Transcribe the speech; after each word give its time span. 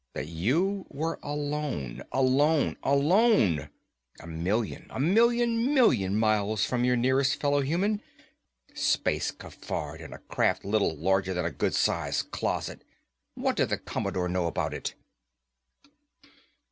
That 0.15 0.27
you 0.27 0.87
were 0.89 1.19
alone, 1.21 2.01
alone, 2.11 2.75
alone. 2.81 3.69
A 4.19 4.25
million, 4.25 4.87
a 4.89 4.99
million 4.99 5.75
million 5.75 6.15
miles 6.17 6.65
from 6.65 6.83
your 6.83 6.95
nearest 6.95 7.39
fellow 7.39 7.61
human. 7.61 8.01
Space 8.73 9.29
cafard, 9.29 10.01
in 10.01 10.11
a 10.11 10.17
craft 10.17 10.65
little 10.65 10.97
larger 10.97 11.35
than 11.35 11.45
a 11.45 11.51
good 11.51 11.75
sized 11.75 12.31
closet! 12.31 12.83
What 13.35 13.55
did 13.55 13.69
the 13.69 13.77
Commodore 13.77 14.27
know 14.27 14.47
about 14.47 14.73
it? 14.73 14.95